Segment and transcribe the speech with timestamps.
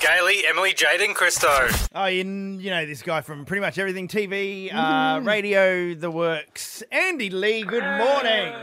[0.00, 1.48] Gailey, Emily, Jaden, Christo.
[1.94, 6.82] Oh, you, you know this guy from pretty much everything TV, uh, radio, the works.
[6.90, 8.54] Andy Lee, good morning.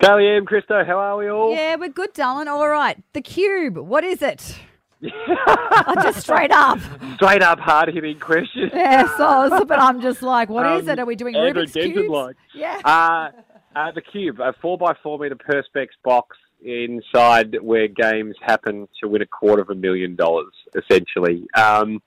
[0.00, 1.52] Gailey M, Christo, how are we all?
[1.54, 2.48] Yeah, we're good, darling.
[2.48, 2.96] All right.
[3.12, 4.58] The cube, what is it?
[5.04, 6.78] oh, just straight up.
[7.16, 8.70] Straight up hard hitting question.
[8.72, 10.98] Yeah, so, but I'm just like, what is Um, it?
[11.00, 12.08] Are we doing Andrew Rubik's Denton cubes?
[12.08, 12.36] like.
[12.54, 12.80] Yeah.
[12.84, 13.30] Uh,
[13.76, 19.08] uh, the cube, a four by four meter perspex box inside where games happen to
[19.08, 21.46] win a quarter of a million dollars, essentially.
[21.56, 22.00] Um,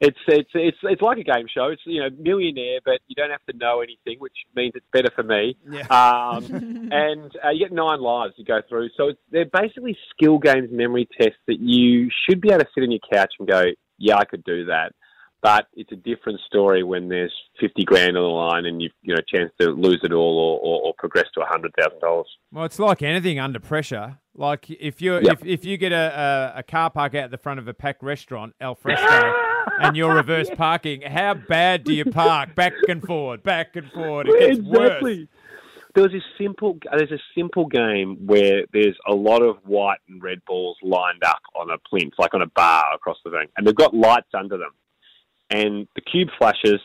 [0.00, 1.66] it's it's it's it's like a game show.
[1.66, 5.10] It's you know millionaire, but you don't have to know anything, which means it's better
[5.14, 5.56] for me.
[5.68, 5.86] Yeah.
[5.88, 6.44] Um,
[6.92, 8.90] and uh, you get nine lives you go through.
[8.96, 12.84] So it's, they're basically skill games, memory tests that you should be able to sit
[12.84, 13.64] on your couch and go,
[13.98, 14.92] yeah, I could do that.
[15.40, 19.14] But it's a different story when there's 50 grand on the line and you've you
[19.14, 22.24] know a chance to lose it all or, or, or progress to $100,000.
[22.52, 24.18] Well, it's like anything under pressure.
[24.34, 25.24] Like if you Yep.
[25.40, 28.02] if, if you get a, a, a car park out the front of a packed
[28.02, 29.32] restaurant, al fresco,
[29.80, 34.28] and you're reverse parking, how bad do you park back and forward, back and forward?
[34.28, 34.88] It gets worse.
[34.88, 35.28] exactly.
[35.94, 36.78] There was this simple.
[36.96, 41.40] There's a simple game where there's a lot of white and red balls lined up
[41.56, 44.56] on a plinth, like on a bar across the thing, and they've got lights under
[44.58, 44.70] them,
[45.50, 46.80] and the cube flashes,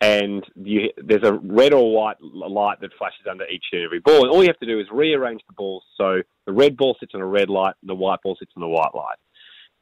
[0.00, 4.22] and you, there's a red or white light that flashes under each and every ball,
[4.22, 7.12] and all you have to do is rearrange the balls so the red ball sits
[7.14, 9.16] on a red light, and the white ball sits on the white light,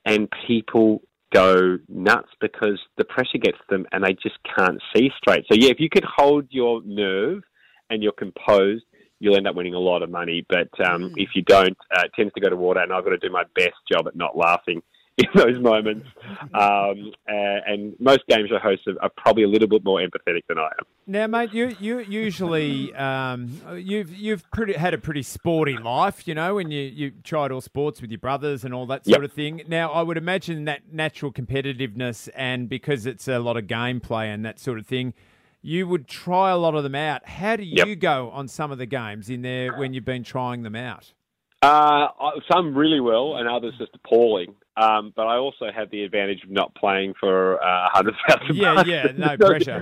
[0.04, 5.44] and people go nuts because the pressure gets them and they just can't see straight.
[5.50, 7.42] So yeah, if you could hold your nerve
[7.90, 8.84] and you're composed,
[9.18, 10.46] you'll end up winning a lot of money.
[10.48, 12.80] But um, if you don't, uh, it tends to go to water.
[12.80, 14.80] And I've got to do my best job at not laughing
[15.18, 16.06] in those moments.
[16.54, 20.58] Um, and most game show hosts are, are probably a little bit more empathetic than
[20.58, 20.86] I am.
[21.06, 26.34] Now, mate, you you usually um, you've you've pretty had a pretty sporty life, you
[26.34, 29.30] know, when you you tried all sports with your brothers and all that sort Yep.
[29.30, 29.62] of thing.
[29.68, 34.44] Now, I would imagine that natural competitiveness and because it's a lot of gameplay and
[34.44, 35.12] that sort of thing,
[35.62, 37.26] you would try a lot of them out.
[37.28, 37.98] How do you Yep.
[38.00, 41.12] go on some of the games in there when you've been trying them out?
[41.62, 42.08] Uh,
[42.50, 44.54] some really well, and others just appalling.
[44.76, 48.56] Um, but I also have the advantage of not playing for uh, hundred thousand.
[48.56, 49.80] Yeah, yeah, no pressure.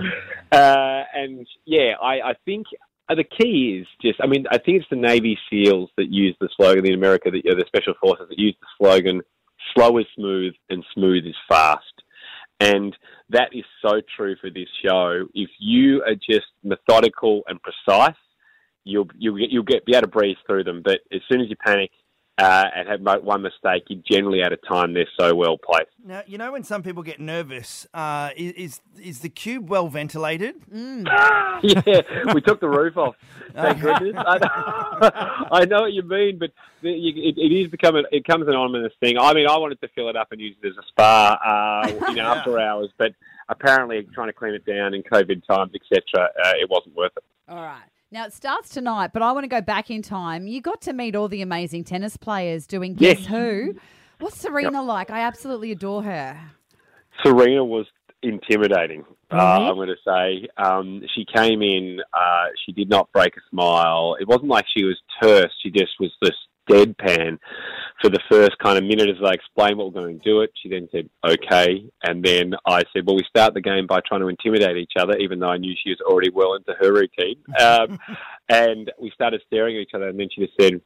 [0.51, 2.67] Uh, and yeah, I, I think
[3.09, 4.19] uh, the key is just.
[4.21, 7.31] I mean, I think it's the Navy SEALs that use the slogan in America.
[7.31, 9.21] That you know, the Special Forces that use the slogan
[9.73, 11.81] "Slow is smooth and smooth is fast."
[12.59, 12.95] And
[13.29, 15.25] that is so true for this show.
[15.33, 18.15] If you are just methodical and precise,
[18.83, 20.81] you'll you'll get you'll get be able to breeze through them.
[20.83, 21.89] But as soon as you panic
[22.37, 24.93] uh, and have mo- one mistake, you're generally out of time.
[24.93, 25.91] They're so well placed.
[26.03, 29.87] Now, you know when some people get nervous, uh, is, is is the cube well
[29.87, 30.55] ventilated?
[30.71, 33.15] yeah, we took the roof off.
[33.53, 34.15] Thank goodness.
[34.17, 36.51] I know, I know what you mean, but
[36.81, 39.17] it, it is becoming it comes an ominous thing.
[39.19, 41.87] I mean, I wanted to fill it up and use it as a spa, uh,
[42.09, 43.13] you know, after hours, but
[43.49, 47.23] apparently trying to clean it down in COVID times, etc., uh, it wasn't worth it.
[47.47, 47.83] All right.
[48.13, 50.45] Now it starts tonight, but I want to go back in time.
[50.45, 53.27] You got to meet all the amazing tennis players doing Guess Yes.
[53.27, 53.73] Who.
[54.19, 55.09] What's Serena like?
[55.09, 56.39] I absolutely adore her.
[57.25, 57.87] Serena was
[58.21, 59.03] intimidating.
[59.31, 62.01] Uh, I'm going to say um, she came in.
[62.13, 64.15] Uh, she did not break a smile.
[64.21, 65.51] It wasn't like she was terse.
[65.63, 66.35] She just was this
[66.69, 67.39] deadpan
[68.03, 70.51] for the first kind of minute as I explained what we're going to do it.
[70.61, 74.19] She then said, "Okay," and then I said, "Well, we start the game by trying
[74.19, 77.37] to intimidate each other," even though I knew she was already well into her routine.
[77.57, 77.97] Um,
[78.49, 80.81] and we started staring at each other, and then she just said.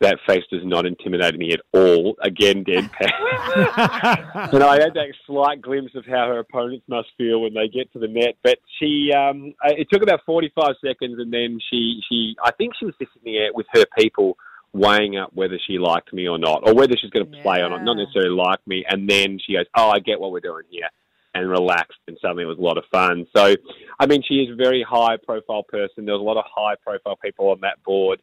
[0.00, 2.14] That face does not intimidate me at all.
[2.22, 2.92] Again, deadpan.
[4.54, 7.92] and I had that slight glimpse of how her opponents must feel when they get
[7.94, 8.36] to the net.
[8.44, 12.84] But she, um, it took about 45 seconds, and then she, she, I think she
[12.84, 14.36] was just in the air with her people
[14.72, 17.68] weighing up whether she liked me or not, or whether she's going to play or
[17.70, 18.84] not, not necessarily like me.
[18.88, 20.88] And then she goes, "Oh, I get what we're doing here."
[21.34, 23.26] And relaxed, and suddenly it was a lot of fun.
[23.36, 23.54] So,
[24.00, 26.04] I mean, she is a very high-profile person.
[26.04, 28.20] There was a lot of high-profile people on that board.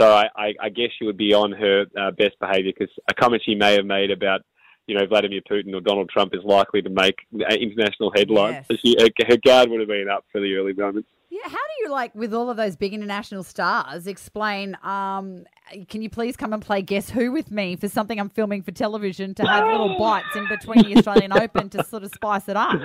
[0.00, 3.14] So I, I, I guess she would be on her uh, best behaviour because a
[3.14, 4.40] comment she may have made about,
[4.86, 8.64] you know, Vladimir Putin or Donald Trump is likely to make uh, international headlines.
[8.68, 8.80] Yes.
[8.80, 11.08] She, her, her guard would have been up for the early moments.
[11.34, 14.76] Yeah, how do you like with all of those big international stars explain?
[14.84, 15.46] Um,
[15.88, 18.70] can you please come and play Guess Who with me for something I'm filming for
[18.70, 22.56] television to have little bites in between the Australian Open to sort of spice it
[22.56, 22.78] up?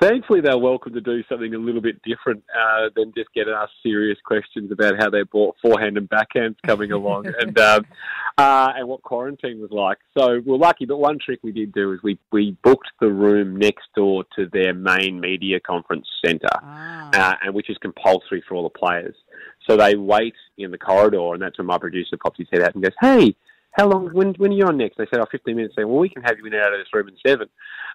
[0.00, 3.72] Thankfully, they're welcome to do something a little bit different uh, than just get asked
[3.82, 7.84] serious questions about how they bought forehand and backhands coming along and um,
[8.38, 9.98] uh, and what quarantine was like.
[10.16, 10.86] So we're lucky.
[10.86, 14.48] But one trick we did do is we, we booked the room next door to
[14.52, 17.10] their main media conference centre, Ah.
[17.12, 19.14] uh, and which is compulsory for all the players.
[19.68, 22.74] So they wait in the corridor, and that's when my producer pops his head out
[22.74, 23.36] and goes, "Hey."
[23.74, 24.96] how long, when, when are you on next?
[24.96, 25.74] They said, oh, 15 minutes.
[25.76, 27.48] Saying, well, we can have you in and out of this room in seven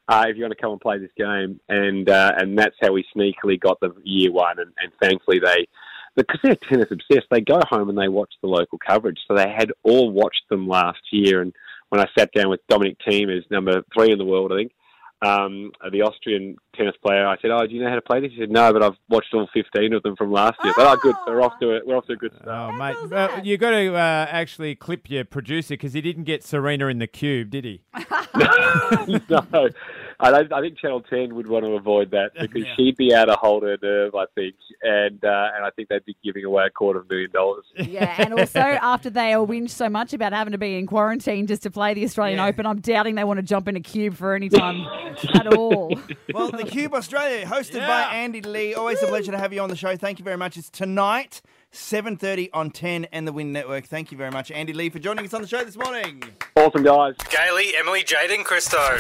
[0.09, 1.59] uh, if you want to come and play this game.
[1.69, 4.59] And uh, and that's how we sneakily got the year one.
[4.59, 5.67] And, and thankfully they,
[6.15, 9.19] because they're tennis obsessed, they go home and they watch the local coverage.
[9.27, 11.41] So they had all watched them last year.
[11.41, 11.53] And
[11.89, 14.73] when I sat down with Dominic Thiem, who's number three in the world, I think,
[15.21, 17.27] um, the Austrian tennis player.
[17.27, 18.95] I said, "Oh, do you know how to play this?" He said, "No, but I've
[19.10, 21.16] watched all 15 of them from last year." But, oh, good.
[21.25, 22.74] So we're off to a, we're off to a good start.
[22.74, 26.24] Oh, mate, goes uh, you got to uh, actually clip your producer because he didn't
[26.24, 27.81] get Serena in the cube, did he?
[28.36, 29.39] no,
[30.21, 32.75] I, don't, I think Channel 10 would want to avoid that because Yeah.
[32.75, 36.04] she'd be able to hold her nerve, I think, and uh, and I think they'd
[36.04, 37.66] be giving away a quarter of a million dollars.
[37.77, 41.48] Yeah, and also after they all whinge so much about having to be in quarantine
[41.48, 42.48] just to play the Australian Yeah.
[42.48, 44.86] Open, I'm doubting they want to jump in a cube for any time
[45.36, 45.98] at all.
[46.33, 47.88] Well, the Cube Australia, hosted Yeah.
[47.88, 48.74] by Andy Lee.
[48.74, 49.95] Always a pleasure to have you on the show.
[49.95, 50.57] Thank you very much.
[50.57, 51.42] It's tonight,
[51.74, 53.86] 7.30 on 10 and the Win Network.
[53.86, 56.24] Thank you very much, Andy Lee, for joining us on the show this morning.
[56.56, 57.16] Awesome, guys.
[57.30, 58.98] Gailey, Emily, Jade, and Christo.